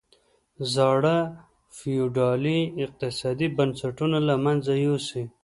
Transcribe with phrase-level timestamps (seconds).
[0.73, 1.17] زاړه
[1.77, 5.23] فیوډالي اقتصادي بنسټونه له منځه یوسي.